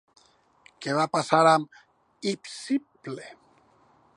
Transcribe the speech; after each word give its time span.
Què 0.85 0.95
va 0.99 1.03
passar 1.17 1.41
amb 1.49 1.81
Hipsíple? 2.31 3.29